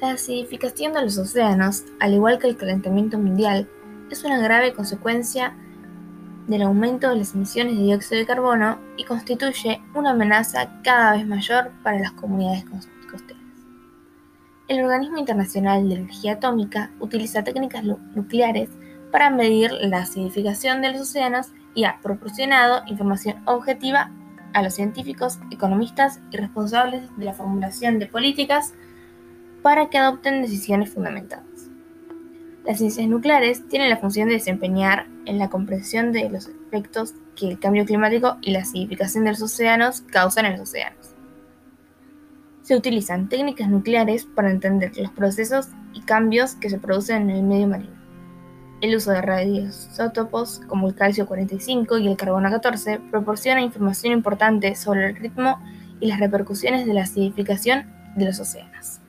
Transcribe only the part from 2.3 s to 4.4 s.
que el calentamiento mundial, es una